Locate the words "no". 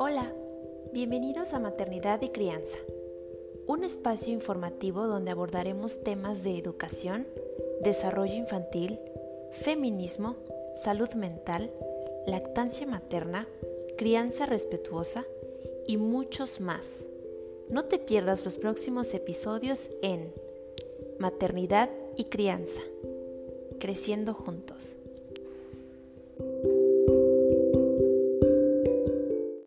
17.68-17.84